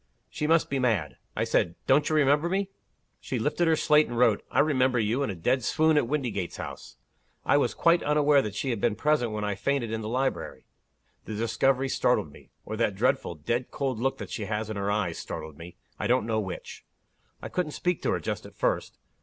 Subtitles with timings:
[0.31, 1.17] She must be mad.
[1.35, 2.71] I said, 'Don't you remember me?'
[3.19, 6.57] She lifted her slate, and wrote, 'I remember you, in a dead swoon at Windygates
[6.57, 6.97] House.'
[7.45, 10.65] I was quite unaware that she had been present when I fainted in the library.
[11.25, 14.89] The discovery startled me or that dreadful, dead cold look that she has in her
[14.89, 16.83] eyes startled me I don't know which.
[17.39, 18.97] I couldn't speak to her just at first.